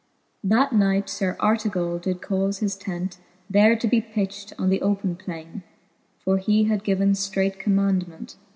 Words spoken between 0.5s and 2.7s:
knight Sir Artegall did caufe